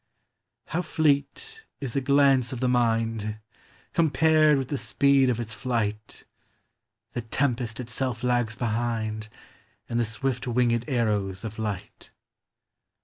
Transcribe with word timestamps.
How 0.65 0.81
fleet 0.81 1.63
is 1.79 1.95
a 1.95 2.01
glance 2.01 2.51
of 2.51 2.59
the 2.59 2.67
mind! 2.67 3.37
Compared 3.93 4.57
with 4.57 4.69
the 4.69 4.77
speed 4.79 5.29
of 5.29 5.39
its 5.39 5.53
flight, 5.53 6.25
The 7.13 7.21
tempest 7.21 7.79
itself 7.79 8.23
lags 8.23 8.55
behind, 8.55 9.29
And 9.87 9.99
the 9.99 10.05
swift 10.05 10.47
winged 10.47 10.85
arrows 10.89 11.43
of 11.45 11.59
light. 11.59 12.09